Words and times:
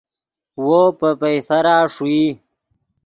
وو 0.65 0.81
پے 0.99 1.09
پئیفرا 1.21 1.77
ݰوئی 1.93 2.25